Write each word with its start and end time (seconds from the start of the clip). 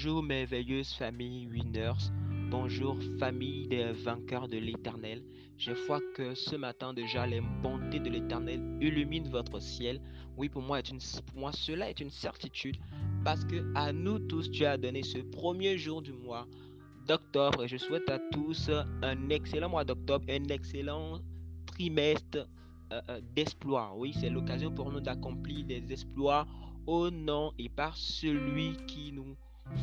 Bonjour 0.00 0.22
merveilleuse 0.22 0.92
famille 0.92 1.48
Winners. 1.48 2.12
Bonjour 2.52 2.96
famille 3.18 3.66
des 3.66 3.90
vainqueurs 3.90 4.46
de 4.46 4.56
l'éternel. 4.56 5.24
Je 5.56 5.72
vois 5.72 6.00
que 6.14 6.36
ce 6.36 6.54
matin 6.54 6.94
déjà 6.94 7.26
les 7.26 7.40
bontés 7.40 7.98
de 7.98 8.08
l'éternel 8.08 8.60
illuminent 8.80 9.28
votre 9.28 9.58
ciel. 9.60 10.00
Oui, 10.36 10.48
pour 10.48 10.62
moi, 10.62 10.78
est 10.78 10.88
une, 10.88 11.00
pour 11.26 11.40
moi, 11.40 11.50
cela 11.50 11.90
est 11.90 11.98
une 11.98 12.12
certitude 12.12 12.76
parce 13.24 13.44
que 13.44 13.72
à 13.74 13.92
nous 13.92 14.20
tous, 14.20 14.48
tu 14.52 14.64
as 14.64 14.76
donné 14.76 15.02
ce 15.02 15.18
premier 15.18 15.76
jour 15.76 16.00
du 16.00 16.12
mois 16.12 16.46
d'octobre 17.08 17.64
et 17.64 17.68
je 17.68 17.76
souhaite 17.76 18.08
à 18.08 18.20
tous 18.30 18.70
un 19.02 19.30
excellent 19.30 19.68
mois 19.68 19.84
d'octobre, 19.84 20.26
un 20.30 20.44
excellent 20.44 21.18
trimestre 21.66 22.46
euh, 22.92 23.00
euh. 23.10 23.94
Oui, 23.96 24.14
c'est 24.16 24.30
l'occasion 24.30 24.70
pour 24.70 24.92
nous 24.92 25.00
d'accomplir 25.00 25.66
des 25.66 25.82
exploits 25.90 26.46
au 26.86 27.10
nom 27.10 27.52
et 27.58 27.68
par 27.68 27.96
celui 27.96 28.76
qui 28.86 29.10
nous 29.10 29.34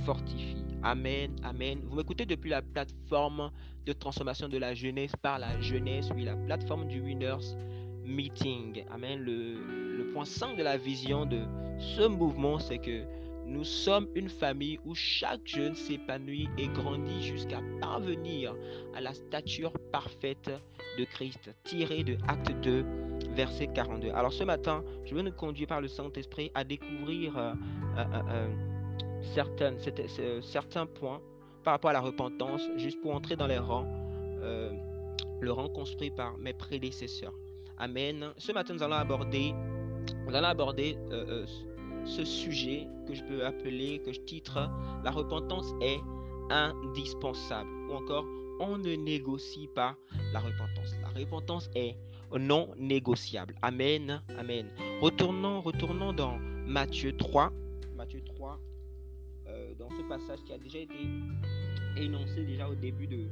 fortifie. 0.06 0.64
Amen, 0.84 1.36
amen. 1.44 1.80
Vous 1.86 1.96
m'écoutez 1.96 2.26
depuis 2.26 2.50
la 2.50 2.62
plateforme 2.62 3.52
de 3.86 3.94
transformation 3.94 4.48
de 4.48 4.58
la 4.58 4.74
jeunesse 4.74 5.14
par 5.22 5.40
la 5.40 5.60
jeunesse, 5.60 6.10
oui, 6.16 6.26
la 6.26 6.36
plateforme 6.36 6.88
du 6.88 7.02
Winners 7.02 7.56
Meeting. 8.04 8.84
Amen. 8.92 9.20
Le, 9.20 10.12
point 10.14 10.26
5 10.26 10.58
de 10.58 10.64
la 10.64 10.78
vision 10.78 11.26
de 11.26 11.42
ce 11.80 12.08
mouvement, 12.08 12.60
c'est 12.60 12.78
que 12.78 13.04
nous 13.46 13.64
sommes 13.64 14.08
une 14.16 14.30
famille 14.30 14.80
où 14.86 14.96
chaque 14.96 15.46
jeune 15.46 15.76
s'épanouit 15.76 16.48
et 16.58 16.68
grandit 16.68 17.22
jusqu'à 17.22 17.62
parvenir 17.82 18.56
à 18.96 19.02
la 19.02 19.14
stature 19.14 19.74
parfaite 19.92 20.50
de 20.98 21.04
Christ, 21.04 21.54
tiré 21.64 22.04
de 22.04 22.18
Acte 22.28 22.54
2, 22.62 22.86
verset 23.36 23.68
42. 23.68 24.12
Alors 24.12 24.32
ce 24.32 24.44
matin, 24.44 24.84
je 25.04 25.14
vais 25.14 25.24
nous 25.24 25.32
conduire 25.32 25.68
par 25.68 25.82
le 25.82 25.88
Saint-Esprit 25.88 26.52
à 26.56 26.64
découvrir 26.64 27.38
euh, 27.38 27.54
euh, 27.98 28.04
euh, 28.30 28.75
certaines, 29.34 29.78
certains 30.42 30.86
points 30.86 31.22
par 31.64 31.74
rapport 31.74 31.90
à 31.90 31.94
la 31.94 32.02
repentance, 32.02 32.62
juste 32.78 33.02
pour 33.02 33.14
entrer 33.16 33.36
dans 33.36 33.48
les 33.48 33.58
rangs, 33.58 33.88
le 35.42 35.52
rang 35.52 35.70
construit 35.70 36.12
par 36.12 36.38
mes 36.38 36.54
prédécesseurs. 36.54 37.34
Amen. 37.78 38.32
Ce 38.38 38.52
matin, 38.52 38.74
nous 38.74 38.84
allons 38.84 38.96
aborder, 38.96 39.54
nous 40.28 40.36
allons 40.36 40.48
aborder 40.48 40.98
ce 42.06 42.24
sujet 42.24 42.88
que 43.08 43.14
je 43.16 43.24
peux 43.24 43.46
appeler, 43.46 44.00
que 44.00 44.14
je 44.14 44.22
titre 44.22 44.70
La 45.04 45.12
repentance 45.12 45.74
est 45.82 46.00
indispensable. 46.50 47.70
Ou 47.90 47.94
encore, 47.94 48.26
on 48.60 48.78
ne 48.78 48.96
négocie 48.96 49.68
pas 49.74 49.96
la 50.32 50.40
repentance. 50.40 50.96
La 51.02 51.10
repentance 51.20 51.70
est 51.76 51.98
non 52.38 52.70
négociable. 52.78 53.56
Amen. 53.62 54.22
Amen. 54.38 54.68
Retournons, 55.02 55.62
retournons 55.62 56.14
dans 56.14 56.38
Matthieu 56.66 57.16
3. 57.18 57.52
Matthieu 57.96 58.22
3, 58.24 58.60
euh, 59.66 59.74
dans 59.78 59.90
ce 59.90 60.02
passage 60.08 60.40
qui 60.46 60.54
a 60.54 60.58
déjà 60.58 60.80
été 60.80 60.94
énoncé 61.98 62.44
déjà 62.46 62.70
au 62.70 62.76
début 62.76 63.08
de, 63.08 63.28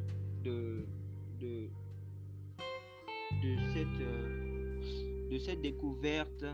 cette, 3.74 4.02
euh, 4.02 5.30
de 5.30 5.38
cette 5.38 5.62
découverte 5.62 6.46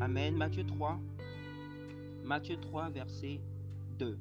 Amen. 0.00 0.36
Matthieu 0.36 0.64
3. 0.64 1.00
Matthieu 2.22 2.56
3, 2.60 2.90
verset 2.90 3.40
2. 3.98 4.18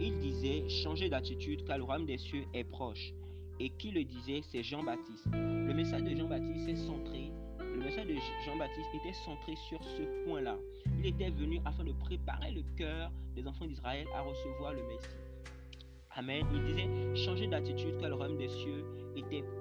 Il 0.00 0.18
disait, 0.18 0.68
changez 0.68 1.08
d'attitude 1.08 1.64
car 1.64 1.78
le 1.78 1.84
royaume 1.84 2.06
des 2.06 2.18
cieux 2.18 2.44
est 2.54 2.64
proche. 2.64 3.12
Et 3.58 3.70
qui 3.70 3.90
le 3.90 4.04
disait? 4.04 4.42
C'est 4.42 4.62
Jean-Baptiste. 4.62 5.26
Le 5.32 5.72
message 5.74 6.04
de 6.04 6.14
Jean-Baptiste 6.14 6.68
est 6.68 6.76
centré. 6.76 7.32
Le 7.78 7.84
message 7.84 8.06
de 8.06 8.14
Jean-Baptiste 8.44 8.88
était 8.92 9.12
centré 9.12 9.54
sur 9.54 9.78
ce 9.84 10.02
point-là. 10.24 10.56
Il 10.98 11.06
était 11.06 11.30
venu 11.30 11.60
afin 11.64 11.84
de 11.84 11.92
préparer 11.92 12.50
le 12.50 12.62
cœur 12.76 13.12
des 13.36 13.46
enfants 13.46 13.66
d'Israël 13.66 14.04
à 14.16 14.22
recevoir 14.22 14.72
le 14.72 14.82
Messie. 14.82 15.06
Amen. 16.16 16.44
Il 16.52 16.64
disait, 16.64 16.88
changez 17.14 17.46
d'attitude 17.46 17.96
car 18.00 18.08
le 18.08 18.16
royaume 18.16 18.36
des 18.36 18.48
cieux 18.48 18.84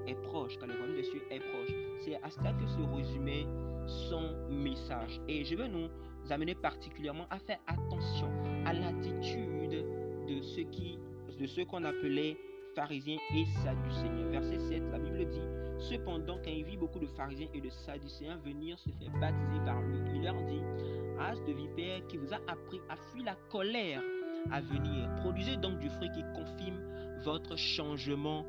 est 0.08 0.16
proche, 0.24 0.58
car 0.58 0.68
le 0.68 0.74
royaume 0.74 0.96
des 0.96 1.04
cieux 1.04 1.22
est 1.30 1.40
proche. 1.40 1.70
C'est 2.04 2.16
à 2.16 2.32
cela 2.32 2.54
que 2.54 2.66
se 2.66 2.80
résumait 2.96 3.46
son 3.86 4.50
message. 4.50 5.22
Et 5.28 5.46
je 5.46 5.56
veux 5.56 5.68
nous 5.68 5.88
amener 6.32 6.56
particulièrement 6.56 7.28
à 7.30 7.38
faire 7.38 7.60
attention 7.68 8.32
à 8.66 8.74
l'attitude 8.74 9.86
de 10.28 10.42
ceux 10.42 10.64
qui, 10.64 10.98
de 11.40 11.46
ceux 11.46 11.66
qu'on 11.66 11.84
appelait 11.84 12.36
pharisiens 12.78 13.18
et 13.34 13.46
sadducéens. 13.64 14.30
Verset 14.30 14.60
7, 14.60 14.84
la 14.92 15.00
Bible 15.00 15.26
dit 15.26 15.42
Cependant, 15.80 16.38
quand 16.44 16.52
il 16.52 16.64
vit 16.64 16.78
beaucoup 16.78 17.00
de 17.00 17.08
pharisiens 17.08 17.48
et 17.54 17.60
de 17.60 17.70
sadducéens 17.70 18.38
venir 18.46 18.78
se 18.78 18.90
faire 18.92 19.12
baptiser 19.20 19.66
par 19.66 19.82
lui, 19.82 19.98
il 20.14 20.22
leur 20.22 20.36
dit 20.44 20.62
As 21.20 21.36
de 21.48 21.54
vipère 21.54 22.06
qui 22.08 22.18
vous 22.18 22.32
a 22.34 22.40
appris 22.48 22.80
à 22.90 22.96
fuir 22.96 23.26
la 23.26 23.36
colère 23.50 24.02
à 24.52 24.62
venir, 24.62 25.10
produisez 25.22 25.58
donc 25.58 25.80
du 25.80 25.90
fruit 25.90 26.10
qui 26.12 26.22
confirme 26.36 26.80
votre 27.24 27.58
changement 27.58 28.46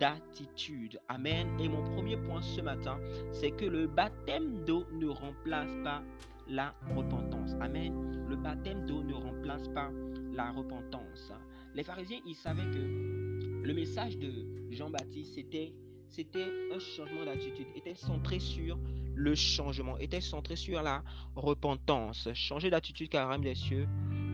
d'attitude. 0.00 0.98
Amen. 1.08 1.48
Et 1.60 1.68
mon 1.68 1.82
premier 1.94 2.16
point 2.16 2.42
ce 2.42 2.60
matin, 2.60 2.98
c'est 3.32 3.52
que 3.52 3.64
le 3.64 3.86
baptême 3.86 4.64
d'eau 4.64 4.84
ne 4.92 5.06
remplace 5.06 5.70
pas 5.84 6.02
la 6.48 6.74
repentance. 6.94 7.54
Amen. 7.60 8.26
Le 8.28 8.36
baptême 8.36 8.86
d'eau 8.86 9.02
ne 9.04 9.14
remplace 9.14 9.68
pas 9.68 9.90
la 10.34 10.50
repentance. 10.50 11.32
Les 11.74 11.84
pharisiens, 11.84 12.18
ils 12.26 12.34
savaient 12.34 12.70
que 12.70 13.27
le 13.68 13.74
message 13.74 14.16
de 14.16 14.32
Jean-Baptiste, 14.70 15.34
c'était 15.34 15.74
c'était 16.08 16.46
un 16.74 16.78
changement 16.78 17.26
d'attitude, 17.26 17.66
était 17.76 17.94
centré 17.94 18.38
sur 18.38 18.78
le 19.14 19.34
changement, 19.34 19.98
était 19.98 20.22
centré 20.22 20.56
sur 20.56 20.82
la 20.82 21.04
repentance. 21.36 22.30
Changer 22.32 22.70
d'attitude 22.70 23.10
car 23.10 23.30
le 23.36 23.44
des 23.44 23.54
cieux 23.54 23.86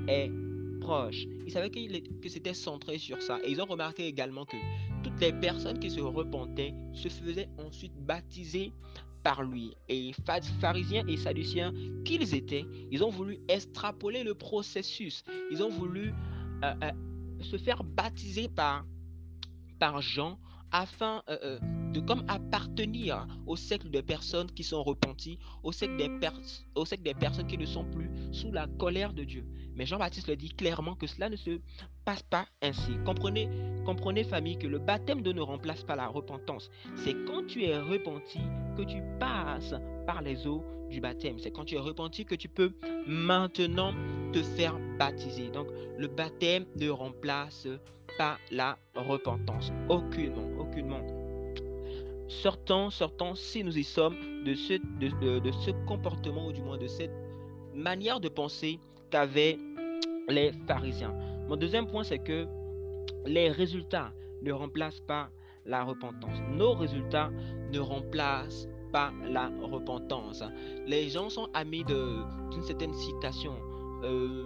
est 0.06 0.30
proche. 0.80 1.24
Ils 1.44 1.50
savaient 1.50 1.68
que 1.70 2.28
c'était 2.28 2.54
centré 2.54 2.98
sur 2.98 3.20
ça. 3.20 3.40
Et 3.44 3.50
ils 3.50 3.60
ont 3.60 3.64
remarqué 3.64 4.06
également 4.06 4.44
que 4.44 4.56
toutes 5.02 5.20
les 5.20 5.32
personnes 5.32 5.80
qui 5.80 5.90
se 5.90 6.00
repentaient 6.00 6.72
se 6.92 7.08
faisaient 7.08 7.48
ensuite 7.58 7.96
baptiser 7.96 8.72
par 9.24 9.42
lui. 9.42 9.74
Et 9.88 10.12
pharisiens 10.60 11.04
et 11.08 11.16
sadduciens 11.16 11.74
qu'ils 12.04 12.36
étaient, 12.36 12.66
ils 12.92 13.02
ont 13.02 13.10
voulu 13.10 13.40
extrapoler 13.48 14.22
le 14.22 14.36
processus. 14.36 15.24
Ils 15.50 15.60
ont 15.60 15.70
voulu 15.70 16.14
euh, 16.62 16.74
euh, 16.84 16.92
se 17.40 17.56
faire 17.56 17.82
baptiser 17.82 18.48
par, 18.48 18.84
par 19.78 20.00
Jean 20.00 20.38
afin 20.72 21.22
euh, 21.28 21.58
de 21.94 22.00
comme 22.00 22.24
appartenir 22.28 23.26
au 23.46 23.56
cercle 23.56 23.88
de 23.88 24.00
personnes 24.00 24.50
qui 24.50 24.64
sont 24.64 24.82
repenties, 24.82 25.38
au 25.62 25.72
cercle 25.72 25.96
des, 25.96 26.08
personnes 27.14 27.46
qui 27.46 27.56
ne 27.56 27.66
sont 27.66 27.84
plus 27.84 28.10
sous 28.32 28.50
la 28.50 28.66
colère 28.66 29.12
de 29.12 29.22
Dieu. 29.22 29.46
Mais 29.76 29.86
Jean-Baptiste 29.86 30.28
le 30.28 30.36
dit 30.36 30.50
clairement 30.50 30.96
que 30.96 31.06
cela 31.06 31.28
ne 31.28 31.36
se 31.36 31.60
passe 32.04 32.22
pas 32.24 32.46
ainsi. 32.62 32.92
Comprenez, 33.04 33.48
comprenez 33.84 34.24
famille, 34.24 34.58
que 34.58 34.66
le 34.66 34.78
baptême 34.78 35.20
ne 35.20 35.40
remplace 35.40 35.84
pas 35.84 35.96
la 35.96 36.08
repentance. 36.08 36.68
C'est 36.96 37.14
quand 37.26 37.46
tu 37.46 37.64
es 37.64 37.78
repenti 37.78 38.40
que 38.76 38.82
tu 38.82 39.00
passes 39.20 39.74
par 40.06 40.20
les 40.20 40.46
eaux 40.46 40.64
du 40.90 41.00
baptême. 41.00 41.38
C'est 41.38 41.52
quand 41.52 41.64
tu 41.64 41.76
es 41.76 41.80
repenti 41.80 42.24
que 42.24 42.34
tu 42.34 42.48
peux 42.48 42.72
maintenant 43.06 43.94
te 44.32 44.42
faire 44.42 44.76
baptiser. 44.98 45.48
Donc 45.50 45.68
le 45.96 46.08
baptême 46.08 46.66
ne 46.76 46.90
remplace 46.90 47.68
pas 48.18 48.36
la 48.50 48.76
repentance. 48.96 49.72
Aucunement, 49.88 50.60
aucunement. 50.60 51.13
Sortons, 52.42 52.90
sortons, 52.90 53.34
si 53.34 53.64
nous 53.64 53.76
y 53.78 53.84
sommes, 53.84 54.16
de 54.44 54.54
ce, 54.54 55.86
comportement, 55.86 56.48
ou 56.48 56.52
du 56.52 56.62
moins 56.62 56.76
de 56.76 56.86
cette 56.86 57.12
manière 57.74 58.20
de 58.20 58.28
penser 58.28 58.78
qu'avaient 59.10 59.58
les 60.28 60.52
pharisiens. 60.66 61.14
Mon 61.48 61.56
deuxième 61.56 61.86
point, 61.86 62.04
c'est 62.04 62.18
que 62.18 62.46
les 63.26 63.50
résultats 63.50 64.12
ne 64.42 64.52
remplacent 64.52 65.00
pas 65.00 65.30
la 65.64 65.84
repentance. 65.84 66.36
Nos 66.50 66.74
résultats 66.74 67.30
ne 67.72 67.78
remplacent 67.78 68.68
pas 68.92 69.12
la 69.28 69.50
repentance. 69.62 70.42
Les 70.86 71.08
gens 71.08 71.30
sont 71.30 71.48
amis 71.54 71.84
d'une 71.84 72.62
certaine 72.62 72.94
citation. 72.94 73.54
Euh, 74.02 74.44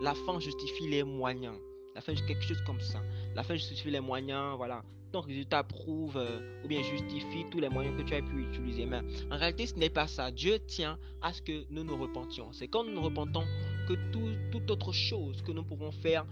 la 0.00 0.14
fin 0.14 0.40
justifie 0.40 0.88
les 0.88 1.04
moyens. 1.04 1.56
La 1.94 2.00
fin, 2.00 2.14
quelque 2.14 2.42
chose 2.42 2.62
comme 2.64 2.80
ça. 2.80 3.02
La 3.34 3.42
fin 3.42 3.54
justifie 3.54 3.90
les 3.90 4.00
moyens, 4.00 4.56
voilà. 4.56 4.82
Ton 5.12 5.20
résultat 5.20 5.62
prouve 5.62 6.16
euh, 6.16 6.62
ou 6.64 6.68
bien 6.68 6.82
justifie 6.82 7.44
tous 7.50 7.60
les 7.60 7.68
moyens 7.68 7.94
que 7.98 8.02
tu 8.02 8.14
as 8.14 8.22
pu 8.22 8.42
utiliser. 8.42 8.86
Mais 8.86 9.00
en 9.30 9.36
réalité, 9.36 9.66
ce 9.66 9.74
n'est 9.74 9.90
pas 9.90 10.06
ça. 10.06 10.30
Dieu 10.30 10.58
tient 10.60 10.98
à 11.20 11.32
ce 11.34 11.42
que 11.42 11.64
nous 11.70 11.84
nous 11.84 11.96
repentions. 11.96 12.50
C'est 12.52 12.68
quand 12.68 12.84
nous 12.84 12.92
nous 12.92 13.02
repentons 13.02 13.44
que 13.86 13.94
tout, 14.10 14.30
toute 14.50 14.70
autre 14.70 14.92
chose 14.92 15.42
que 15.42 15.52
nous 15.52 15.64
pouvons 15.64 15.92
faire 15.92 16.24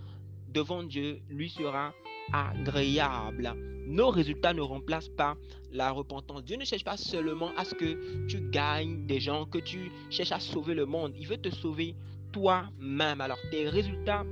devant 0.49 0.83
Dieu 0.83 1.21
lui 1.29 1.51
sera 1.51 1.93
agréable. 2.33 3.55
Nos 3.87 4.11
résultats 4.11 4.53
ne 4.55 4.61
remplacent 4.61 5.09
pas 5.11 5.37
la 5.73 5.91
repentance. 5.91 6.45
Dieu 6.45 6.57
ne 6.57 6.65
cherche 6.65 6.85
pas 6.85 6.97
seulement 6.97 7.51
à 7.57 7.65
ce 7.65 7.75
que 7.75 8.27
tu 8.27 8.41
gagnes 8.51 9.07
des 9.07 9.21
gens, 9.21 9.47
que 9.47 9.59
tu 9.59 9.91
cherches 10.11 10.33
à 10.33 10.41
sauver 10.41 10.75
le 10.75 10.87
monde. 10.87 11.13
Il 11.19 11.27
veut 11.27 11.39
te 11.39 11.51
sauver 11.51 11.95
toi-même. 12.33 13.21
Alors 13.21 13.39
tes 13.51 13.69
résultats 13.69 14.25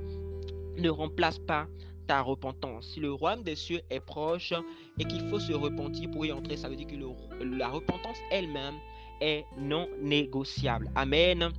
ne 0.79 0.89
remplacent 0.89 1.39
pas 1.39 1.67
ta 2.07 2.21
repentance. 2.21 2.87
Si 2.93 2.99
le 2.99 3.13
royaume 3.13 3.43
des 3.43 3.55
cieux 3.55 3.81
est 3.89 3.99
proche 3.99 4.53
et 4.97 5.05
qu'il 5.05 5.21
faut 5.29 5.39
se 5.39 5.53
repentir 5.53 6.09
pour 6.09 6.25
y 6.25 6.31
entrer, 6.31 6.57
ça 6.57 6.67
veut 6.67 6.75
dire 6.75 6.87
que 6.87 7.43
la 7.43 7.67
repentance 7.69 8.17
elle-même 8.31 8.75
est 9.21 9.45
non 9.57 9.87
négociable. 10.01 10.89
Amen. 10.95 11.49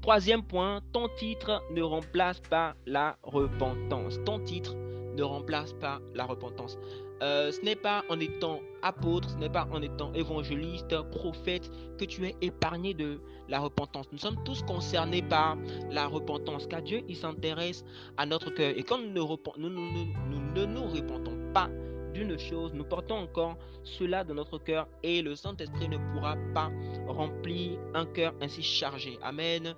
Troisième 0.00 0.42
point, 0.42 0.80
ton 0.92 1.08
titre 1.18 1.62
ne 1.72 1.82
remplace 1.82 2.40
pas 2.40 2.74
la 2.86 3.18
repentance. 3.22 4.18
Ton 4.24 4.38
titre 4.38 4.74
ne 4.74 5.22
remplace 5.22 5.72
pas 5.74 6.00
la 6.14 6.24
repentance. 6.24 6.78
Euh, 7.22 7.50
ce 7.50 7.60
n'est 7.62 7.76
pas 7.76 8.04
en 8.10 8.20
étant 8.20 8.60
apôtre, 8.82 9.30
ce 9.30 9.36
n'est 9.36 9.48
pas 9.48 9.66
en 9.72 9.80
étant 9.80 10.12
évangéliste, 10.12 10.94
prophète, 11.10 11.70
que 11.98 12.04
tu 12.04 12.26
es 12.26 12.36
épargné 12.42 12.94
de 12.94 13.20
la 13.48 13.60
repentance. 13.60 14.06
Nous 14.12 14.18
sommes 14.18 14.42
tous 14.44 14.62
concernés 14.62 15.22
par 15.22 15.56
la 15.90 16.06
repentance, 16.06 16.66
car 16.66 16.82
Dieu, 16.82 17.02
il 17.08 17.16
s'intéresse 17.16 17.84
à 18.16 18.26
notre 18.26 18.50
cœur. 18.50 18.74
Et 18.76 18.82
quand 18.82 18.98
nous 18.98 19.08
ne, 19.08 19.68
nous, 19.68 20.54
ne 20.54 20.64
nous 20.66 20.84
repentons 20.84 21.52
pas 21.54 21.70
d'une 22.12 22.38
chose, 22.38 22.72
nous 22.74 22.84
portons 22.84 23.16
encore 23.16 23.56
cela 23.82 24.24
dans 24.24 24.34
notre 24.34 24.58
cœur 24.58 24.88
et 25.02 25.22
le 25.22 25.36
Saint-Esprit 25.36 25.88
ne 25.88 25.98
pourra 26.12 26.36
pas 26.54 26.70
remplir 27.06 27.78
un 27.94 28.06
cœur 28.06 28.34
ainsi 28.40 28.62
chargé. 28.62 29.18
Amen. 29.22 29.74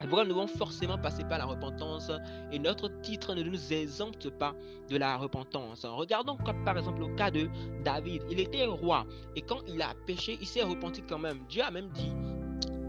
Et 0.00 0.06
nous 0.06 0.24
devons 0.24 0.46
forcément 0.46 0.98
passer 0.98 1.24
par 1.24 1.38
la 1.38 1.46
repentance 1.46 2.10
et 2.52 2.58
notre 2.58 2.88
titre 3.00 3.34
ne 3.34 3.42
nous 3.42 3.72
exempte 3.72 4.28
pas 4.30 4.54
de 4.90 4.96
la 4.96 5.16
repentance. 5.16 5.84
Regardons 5.86 6.36
par 6.64 6.76
exemple 6.76 7.00
le 7.00 7.14
cas 7.16 7.30
de 7.30 7.48
David. 7.82 8.22
Il 8.30 8.40
était 8.40 8.66
roi 8.66 9.06
et 9.34 9.42
quand 9.42 9.60
il 9.66 9.80
a 9.80 9.94
péché, 10.06 10.36
il 10.40 10.46
s'est 10.46 10.62
repenti 10.62 11.02
quand 11.02 11.18
même. 11.18 11.38
Dieu 11.48 11.62
a 11.62 11.70
même 11.70 11.88
dit, 11.90 12.12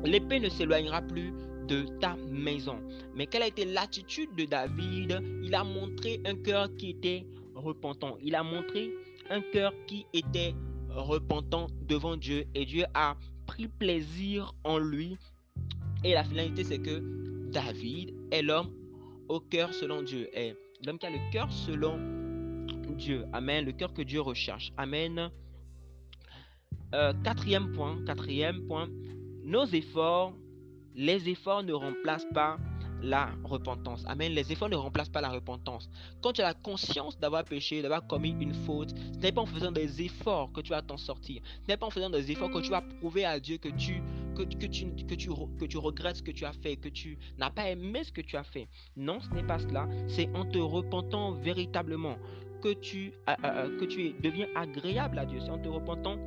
l'épée 0.04 0.40
ne 0.40 0.50
s'éloignera 0.50 1.02
plus 1.02 1.34
de 1.68 1.86
ta 2.00 2.16
maison. 2.30 2.80
Mais 3.16 3.28
quelle 3.28 3.44
a 3.44 3.48
été 3.48 3.66
l'attitude 3.66 4.36
de 4.36 4.46
David? 4.46 5.22
Il 5.44 5.56
a 5.56 5.64
montré 5.64 6.22
un 6.26 6.36
cœur 6.36 6.70
qui 6.78 6.92
était 6.92 7.26
repentant. 7.56 8.18
Il 8.22 8.36
a 8.36 8.44
montré 8.44 8.92
un 9.30 9.42
cœur 9.42 9.74
qui 9.88 10.06
était 10.14 10.56
repentant 10.90 11.68
devant 11.88 12.18
Dieu 12.18 12.46
et 12.54 12.66
Dieu 12.66 12.86
a 12.94 13.16
pris 13.46 13.68
plaisir 13.68 14.54
en 14.64 14.78
lui 14.78 15.18
et 16.04 16.14
la 16.14 16.24
finalité, 16.24 16.64
c'est 16.64 16.80
que 16.80 17.02
David 17.52 18.14
est 18.32 18.42
l'homme 18.42 18.72
au 19.30 19.40
cœur 19.40 19.74
selon 19.74 20.04
Dieu. 20.04 20.30
Est 20.34 20.56
l'homme 20.86 21.00
qui 21.00 21.06
a 21.06 21.10
le 21.10 21.32
cœur 21.32 21.52
selon 21.52 21.98
Dieu. 22.98 23.26
Amen. 23.34 23.66
Le 23.66 23.72
cœur 23.72 23.94
que 23.94 24.02
Dieu 24.02 24.22
recherche. 24.22 24.72
Amen. 24.78 25.30
Euh, 26.94 27.14
quatrième 27.24 27.72
point. 27.72 28.04
Quatrième 28.06 28.66
point. 28.68 28.90
Nos 29.44 29.66
efforts, 29.66 30.34
les 30.96 31.30
efforts 31.30 31.64
ne 31.64 31.74
remplacent 31.74 32.28
pas 32.34 32.58
la 33.02 33.30
repentance. 33.44 34.04
Amen. 34.08 34.32
Les 34.32 34.52
efforts 34.52 34.70
ne 34.70 34.76
remplacent 34.76 35.10
pas 35.10 35.22
la 35.22 35.30
repentance. 35.30 35.90
Quand 36.22 36.34
tu 36.34 36.42
as 36.42 36.46
la 36.46 36.54
conscience 36.54 37.18
d'avoir 37.20 37.44
péché, 37.44 37.82
d'avoir 37.82 38.06
commis 38.08 38.36
une 38.40 38.54
faute, 38.54 38.90
ce 39.14 39.20
n'est 39.20 39.32
pas 39.32 39.42
en 39.42 39.46
faisant 39.46 39.72
des 39.72 40.02
efforts 40.02 40.52
que 40.52 40.62
tu 40.62 40.72
vas 40.72 40.82
t'en 40.82 40.98
sortir. 40.98 41.42
Ce 41.64 41.68
n'est 41.68 41.78
pas 41.78 41.86
en 41.86 41.92
faisant 41.92 42.10
des 42.10 42.32
efforts 42.32 42.50
que 42.50 42.60
tu 42.60 42.72
vas 42.72 42.82
prouver 42.82 43.26
à 43.26 43.40
Dieu 43.40 43.58
que 43.58 43.70
tu, 43.70 44.02
que, 44.46 45.66
tu 45.66 45.78
regrettes 45.78 46.18
ce 46.18 46.24
que 46.24 46.32
tu 46.32 46.46
as 46.46 46.54
fait, 46.54 46.76
que 46.78 46.90
tu 46.90 47.18
n'as 47.38 47.50
pas 47.50 47.70
aimé 47.70 48.04
ce 48.04 48.12
que 48.12 48.22
tu 48.22 48.36
as 48.36 48.44
fait. 48.44 48.68
Non, 48.96 49.20
ce 49.20 49.30
n'est 49.34 49.44
pas 49.44 49.60
cela. 49.60 49.88
C'est 50.08 50.30
en 50.36 50.46
te 50.46 50.58
repentant 50.58 51.32
véritablement 51.32 52.18
que 52.62 52.74
tu, 52.74 53.14
euh, 53.30 53.36
euh, 53.44 53.48
euh, 53.48 53.80
que 53.80 53.86
tu 53.86 54.14
deviens 54.22 54.48
agréable 54.56 55.20
à 55.20 55.26
Dieu. 55.26 55.40
C'est 55.40 55.50
en 55.50 55.60
te 55.60 55.70
repentant 55.70 56.18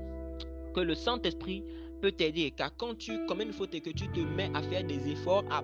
que 0.74 0.80
le 0.80 0.94
Saint-Esprit 0.94 1.64
peut 2.00 2.12
t'aider. 2.12 2.50
Car 2.50 2.74
quand 2.76 2.96
tu 2.96 3.24
commets 3.26 3.44
une 3.44 3.52
faute 3.52 3.74
et 3.74 3.80
que 3.80 3.90
tu 3.90 4.08
te 4.08 4.20
mets 4.20 4.50
à 4.54 4.62
faire 4.62 4.84
des 4.84 5.08
efforts, 5.10 5.44
à, 5.50 5.62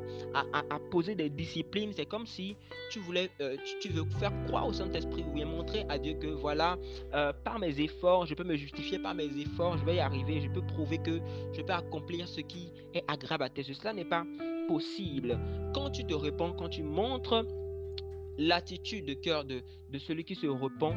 poser 0.91 1.15
des 1.15 1.31
disciplines, 1.31 1.93
c'est 1.94 2.06
comme 2.06 2.27
si 2.27 2.56
tu 2.91 3.00
voulais, 3.00 3.31
euh, 3.41 3.56
tu, 3.81 3.88
veux 3.88 4.05
faire 4.19 4.33
croire 4.47 4.67
au 4.67 4.73
Saint-Esprit 4.73 5.25
ou 5.29 5.33
bien 5.33 5.47
montrer 5.47 5.85
à 5.88 5.99
Dieu 5.99 6.15
que 6.15 6.29
voilà, 6.29 6.77
euh, 7.15 7.33
par 7.44 7.59
mes 7.59 7.81
efforts, 7.81 8.27
je 8.27 8.35
peux 8.35 8.44
me 8.44 8.56
justifier 8.56 8.99
par 8.99 9.15
mes 9.15 9.27
efforts, 9.38 9.79
je 9.79 9.85
vais 9.85 9.97
y 9.97 10.00
arriver, 10.00 10.41
je 10.41 10.49
peux 10.49 10.65
prouver 10.65 10.99
que 10.99 11.21
je 11.53 11.62
peux 11.62 11.73
accomplir 11.73 12.29
ce 12.29 12.41
qui 12.41 12.73
est 12.94 13.05
agréable 13.09 13.44
à 13.44 13.49
tes. 13.49 13.62
Cela 13.62 13.93
n'est 13.93 14.05
pas 14.05 14.25
possible. 14.69 15.39
Quand 15.75 15.91
tu 15.91 16.05
te 16.05 16.15
réponds, 16.15 16.53
quand 16.53 16.69
tu 16.69 16.82
montres 16.82 17.44
l'attitude 18.39 19.06
de 19.06 19.15
cœur 19.15 19.44
de, 19.44 19.62
de 19.91 19.99
celui 19.99 20.25
qui 20.25 20.35
se 20.35 20.47
repent, 20.47 20.94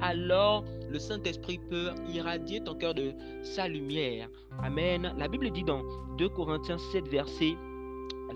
alors 0.00 0.64
le 0.90 0.98
Saint-Esprit 0.98 1.58
peut 1.58 1.90
irradier 2.12 2.62
ton 2.62 2.74
cœur 2.74 2.94
de 2.94 3.12
sa 3.42 3.68
lumière. 3.68 4.28
Amen. 4.62 5.14
La 5.18 5.28
Bible 5.28 5.50
dit 5.50 5.64
dans 5.64 5.82
2 6.16 6.28
Corinthiens 6.30 6.78
7, 6.78 7.08
verset, 7.08 7.54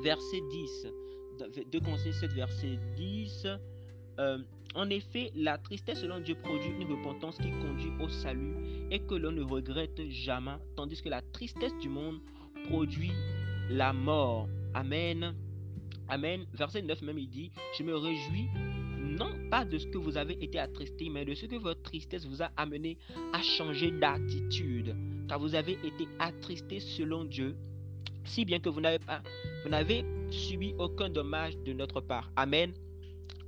verset 0.02 0.40
10. 0.50 0.86
2 1.72 1.80
Corinthiens 1.80 2.12
7, 2.12 2.32
verset 2.32 2.78
10. 2.96 3.46
Euh, 4.18 4.38
en 4.74 4.88
effet, 4.90 5.32
la 5.34 5.58
tristesse 5.58 6.00
selon 6.00 6.20
Dieu 6.20 6.36
produit 6.36 6.70
une 6.78 6.90
repentance 6.90 7.36
qui 7.38 7.50
conduit 7.50 7.92
au 8.00 8.08
salut 8.08 8.56
et 8.90 9.00
que 9.00 9.14
l'on 9.14 9.32
ne 9.32 9.42
regrette 9.42 10.00
jamais, 10.08 10.56
tandis 10.76 11.00
que 11.02 11.08
la 11.08 11.22
tristesse 11.22 11.76
du 11.80 11.88
monde 11.88 12.20
produit 12.68 13.12
la 13.68 13.92
mort. 13.92 14.48
Amen. 14.74 15.34
Amen. 16.08 16.44
Verset 16.52 16.82
9 16.82 17.02
même, 17.02 17.18
il 17.18 17.28
dit, 17.28 17.50
je 17.78 17.82
me 17.82 17.96
réjouis 17.96 18.48
non 19.10 19.30
pas 19.50 19.64
de 19.64 19.78
ce 19.78 19.86
que 19.86 19.98
vous 19.98 20.16
avez 20.16 20.42
été 20.42 20.58
attristé, 20.58 21.08
mais 21.10 21.24
de 21.24 21.34
ce 21.34 21.46
que 21.46 21.56
votre 21.56 21.82
tristesse 21.82 22.26
vous 22.26 22.42
a 22.42 22.50
amené 22.56 22.96
à 23.32 23.42
changer 23.42 23.90
d'attitude. 23.90 24.96
Car 25.28 25.38
vous 25.38 25.54
avez 25.54 25.72
été 25.84 26.08
attristé 26.18 26.80
selon 26.80 27.24
Dieu, 27.24 27.56
si 28.24 28.44
bien 28.44 28.60
que 28.60 28.68
vous 28.68 28.80
n'avez 28.80 30.04
subi 30.30 30.74
aucun 30.78 31.10
dommage 31.10 31.56
de 31.58 31.72
notre 31.72 32.00
part. 32.00 32.30
Amen. 32.36 32.72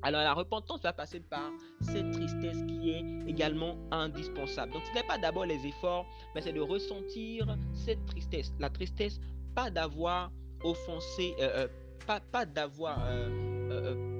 Alors 0.04 0.22
la 0.22 0.34
repentance 0.34 0.82
va 0.82 0.92
passer 0.92 1.20
par 1.20 1.52
cette 1.80 2.10
tristesse 2.10 2.58
qui 2.66 2.90
est 2.90 3.04
également 3.28 3.76
indispensable. 3.92 4.72
Donc 4.72 4.82
ce 4.84 4.94
n'est 4.94 5.06
pas 5.06 5.16
d'abord 5.16 5.46
les 5.46 5.64
efforts, 5.64 6.06
mais 6.34 6.42
c'est 6.42 6.52
de 6.52 6.60
ressentir 6.60 7.56
cette 7.72 8.04
tristesse. 8.06 8.52
La 8.58 8.68
tristesse, 8.68 9.20
pas 9.54 9.70
d'avoir 9.70 10.32
offensé, 10.64 11.34
euh, 11.38 11.66
euh, 11.66 11.68
pas, 12.04 12.18
pas 12.18 12.44
d'avoir 12.44 12.98
euh, 13.06 14.11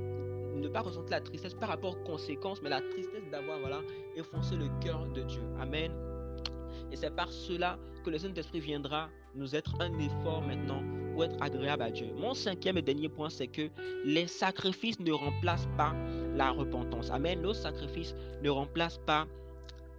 ne 0.63 0.69
pas 0.69 0.81
ressentir 0.81 1.11
la 1.11 1.21
tristesse 1.21 1.55
par 1.55 1.69
rapport 1.69 1.97
aux 1.97 2.05
conséquences, 2.05 2.63
mais 2.63 2.71
la 2.71 2.81
tristesse 2.81 3.29
d'avoir 3.31 3.59
voilà, 3.61 3.81
enfoncé 4.19 4.57
le 4.57 4.69
cœur 4.81 5.07
de 5.15 5.23
Dieu. 5.23 5.43
Amen. 5.61 5.93
Et 6.91 6.97
c'est 6.97 7.15
par 7.15 7.31
cela 7.31 7.79
que 8.05 8.11
le 8.11 8.19
Saint-Esprit 8.19 8.61
viendra 8.61 9.09
nous 9.35 9.55
être 9.55 9.75
un 9.81 9.99
effort 9.99 10.43
maintenant 10.43 10.83
pour 11.13 11.25
être 11.25 11.37
agréable 11.43 11.83
à 11.83 11.91
Dieu. 11.91 12.09
Mon 12.17 12.35
cinquième 12.35 12.79
et 12.79 12.83
dernier 12.83 13.09
point, 13.09 13.31
c'est 13.31 13.47
que 13.47 13.69
les 14.05 14.27
sacrifices 14.27 15.01
ne 15.01 15.13
remplacent 15.13 15.69
pas 15.77 15.95
la 16.35 16.51
repentance. 16.51 17.11
Amen. 17.11 17.41
Nos 17.41 17.55
sacrifices 17.55 18.15
ne 18.43 18.51
remplacent 18.51 19.01
pas 19.07 19.27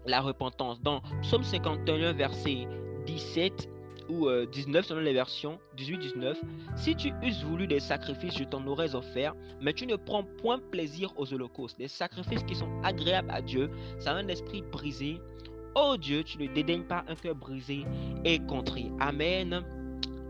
la 0.06 0.22
repentance. 0.22 0.82
Dans 0.82 1.02
Psaume 1.22 1.44
51, 1.44 2.14
verset 2.14 2.68
17, 3.06 3.70
ou 4.14 4.30
19 4.52 4.84
euh, 4.84 4.88
selon 4.88 5.02
les 5.02 5.14
versions, 5.14 5.60
18-19. 5.78 6.36
Si 6.76 6.96
tu 6.96 7.14
eusses 7.24 7.44
voulu 7.44 7.68
des 7.68 7.80
sacrifices, 7.80 8.38
je 8.38 8.44
t'en 8.44 8.66
aurais 8.68 8.96
offert, 8.96 9.36
mais 9.62 9.74
tu 9.74 9.88
ne 9.88 9.96
prends 9.96 10.24
point 10.24 10.60
plaisir 10.60 11.12
aux 11.18 11.34
holocaustes. 11.34 11.78
Les 11.80 11.88
sacrifices 11.88 12.44
qui 12.44 12.56
sont 12.56 12.70
agréables 12.84 13.32
à 13.32 13.42
Dieu, 13.42 13.70
ça 14.00 14.12
a 14.12 14.16
un 14.16 14.28
esprit 14.28 14.62
brisé. 14.62 15.20
Oh 15.76 15.98
Dieu, 15.98 16.24
tu 16.24 16.38
ne 16.38 16.48
dédaignes 16.48 16.86
pas 16.86 17.04
un 17.08 17.16
cœur 17.16 17.36
brisé 17.36 17.86
et 18.24 18.40
contrit. 18.40 18.92
Amen. 19.00 19.64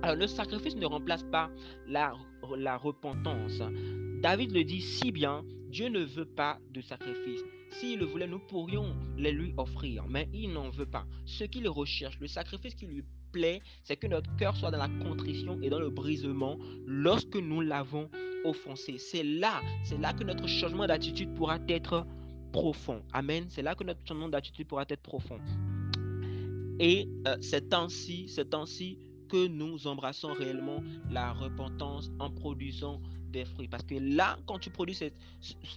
Alors 0.01 0.15
le 0.15 0.27
sacrifice 0.27 0.75
ne 0.75 0.85
remplace 0.85 1.23
pas 1.23 1.49
la, 1.87 2.13
la 2.57 2.77
repentance. 2.77 3.61
David 4.21 4.51
le 4.51 4.63
dit 4.63 4.81
si 4.81 5.11
bien, 5.11 5.43
Dieu 5.69 5.89
ne 5.89 6.03
veut 6.03 6.25
pas 6.25 6.59
de 6.71 6.81
sacrifice. 6.81 7.41
S'il 7.71 7.99
le 7.99 8.05
voulait, 8.05 8.27
nous 8.27 8.39
pourrions 8.39 8.95
les 9.17 9.31
lui 9.31 9.53
offrir, 9.57 10.05
mais 10.07 10.29
il 10.31 10.53
n'en 10.53 10.69
veut 10.69 10.85
pas. 10.85 11.05
Ce 11.25 11.43
qu'il 11.43 11.67
recherche, 11.67 12.19
le 12.19 12.27
sacrifice 12.27 12.75
qui 12.75 12.85
lui 12.85 13.03
c'est 13.83 13.97
que 13.97 14.07
notre 14.07 14.33
cœur 14.35 14.55
soit 14.55 14.71
dans 14.71 14.77
la 14.77 14.89
contrition 15.03 15.59
et 15.61 15.69
dans 15.69 15.79
le 15.79 15.89
brisement 15.89 16.57
lorsque 16.85 17.35
nous 17.35 17.61
l'avons 17.61 18.09
offensé. 18.43 18.97
C'est 18.97 19.23
là, 19.23 19.61
c'est 19.83 19.99
là 19.99 20.13
que 20.13 20.23
notre 20.23 20.47
changement 20.47 20.85
d'attitude 20.85 21.33
pourra 21.33 21.57
être 21.67 22.05
profond. 22.51 23.01
Amen. 23.13 23.45
C'est 23.49 23.61
là 23.61 23.75
que 23.75 23.83
notre 23.83 24.05
changement 24.07 24.29
d'attitude 24.29 24.67
pourra 24.67 24.85
être 24.87 25.01
profond. 25.01 25.39
Et 26.79 27.07
euh, 27.27 27.37
c'est 27.41 27.73
ainsi, 27.73 28.27
c'est 28.27 28.53
ainsi 28.53 28.97
que 29.29 29.47
nous 29.47 29.87
embrassons 29.87 30.33
réellement 30.33 30.83
la 31.09 31.33
repentance 31.33 32.11
en 32.19 32.29
produisant 32.29 33.01
des 33.33 33.43
fruits. 33.43 33.67
Parce 33.67 33.83
que 33.83 33.95
là, 33.95 34.37
quand 34.45 34.59
tu 34.59 34.69
produis 34.69 34.95
cette, 34.95 35.15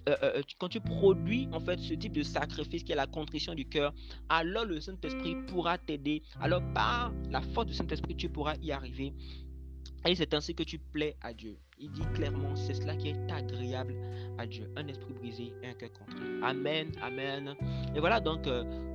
euh, 0.08 0.12
euh, 0.22 0.32
euh, 0.36 0.42
quand 0.58 0.68
tu 0.68 0.80
produis 0.80 1.48
en 1.52 1.58
fait 1.58 1.78
ce 1.80 1.94
type 1.94 2.12
de 2.12 2.22
sacrifice 2.22 2.84
qui 2.84 2.92
est 2.92 2.96
la 2.96 3.06
contrition 3.06 3.54
du 3.54 3.64
cœur, 3.64 3.92
alors 4.28 4.64
le 4.64 4.80
Saint-Esprit 4.80 5.34
pourra 5.48 5.78
t'aider. 5.78 6.22
Alors 6.40 6.62
par 6.74 7.12
la 7.30 7.40
force 7.40 7.66
du 7.66 7.74
Saint-Esprit, 7.74 8.14
tu 8.14 8.28
pourras 8.28 8.54
y 8.62 8.70
arriver. 8.70 9.12
Et 10.06 10.14
c'est 10.14 10.34
ainsi 10.34 10.54
que 10.54 10.62
tu 10.62 10.78
plais 10.78 11.16
à 11.20 11.32
Dieu. 11.32 11.58
Il 11.78 11.90
dit 11.90 12.06
clairement, 12.14 12.54
c'est 12.54 12.74
cela 12.74 12.94
qui 12.94 13.08
est 13.08 13.32
agréable 13.32 13.94
à 14.38 14.46
Dieu. 14.46 14.70
Un 14.76 14.86
esprit 14.86 15.12
brisé 15.14 15.52
et 15.62 15.66
un 15.66 15.74
cœur 15.74 15.90
contré. 15.92 16.22
Amen, 16.42 16.92
amen. 17.02 17.54
Et 17.94 17.98
voilà 17.98 18.20
donc 18.20 18.48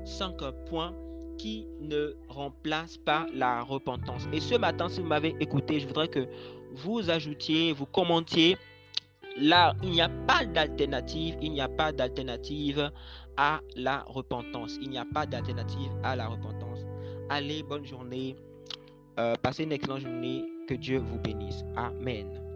cinq 0.06 0.38
points 0.70 0.96
qui 1.38 1.68
ne 1.80 2.16
remplacent 2.30 3.00
pas 3.00 3.26
la 3.34 3.64
repentance. 3.64 4.28
Et 4.32 4.40
ce 4.40 4.56
matin, 4.56 4.88
si 4.90 5.02
vous 5.02 5.08
m'avez 5.08 5.36
écouté, 5.40 5.80
je 5.80 5.88
voudrais 5.88 6.08
que 6.08 6.28
vous 6.74 7.10
ajoutiez, 7.10 7.74
vous 7.74 7.86
commentiez. 7.86 8.58
Là, 9.38 9.74
il 9.82 9.92
n'y 9.92 10.02
a 10.02 10.10
pas 10.10 10.46
d'alternative, 10.46 11.38
il 11.42 11.54
n'y 11.54 11.62
a 11.62 11.70
pas 11.70 11.92
d'alternative 11.92 12.92
à 13.38 13.62
la 13.76 14.04
repentance. 14.08 14.78
Il 14.82 14.90
n'y 14.90 14.98
a 14.98 15.06
pas 15.06 15.26
d'alternative 15.26 15.92
à 16.04 16.16
la 16.16 16.28
repentance. 16.28 16.80
Allez, 17.30 17.64
bonne 17.64 17.86
journée. 17.86 18.36
Euh, 19.20 19.36
passez 19.42 19.64
une 19.64 19.72
excellente 19.72 20.02
journée. 20.02 20.44
Que 20.68 20.74
Dieu 20.76 21.00
vous 21.00 21.18
bénisse. 21.20 21.64
Amen. 21.76 22.51